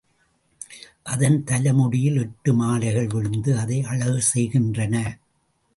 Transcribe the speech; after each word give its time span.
அதன் 1.03 1.37
தலை 1.43 1.71
முடியில் 1.73 2.19
எட்டு 2.19 2.53
மாலைகள் 2.53 3.07
விழுந்து 3.07 3.57
அதை 3.57 3.83
அழகு 3.83 4.21
செய்கின்றன. 4.21 4.95